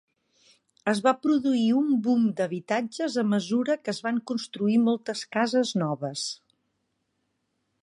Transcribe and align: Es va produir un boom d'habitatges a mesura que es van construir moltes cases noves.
Es 0.91 1.01
va 1.07 1.11
produir 1.25 1.65
un 1.81 1.91
boom 2.07 2.23
d'habitatges 2.39 3.19
a 3.23 3.25
mesura 3.35 3.77
que 3.83 3.95
es 3.95 4.01
van 4.07 4.19
construir 4.33 4.81
moltes 4.89 5.23
cases 5.39 5.77
noves. 5.85 6.27